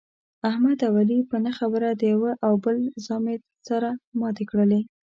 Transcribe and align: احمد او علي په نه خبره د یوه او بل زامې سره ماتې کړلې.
احمد 0.49 0.79
او 0.87 0.93
علي 1.01 1.19
په 1.29 1.37
نه 1.45 1.51
خبره 1.59 1.87
د 1.93 2.01
یوه 2.13 2.31
او 2.45 2.53
بل 2.63 2.77
زامې 3.05 3.35
سره 3.67 3.89
ماتې 4.19 4.43
کړلې. 4.49 4.81